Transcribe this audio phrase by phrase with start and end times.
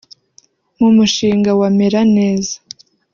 [0.79, 2.55] “Mu mushinga wa Meraneza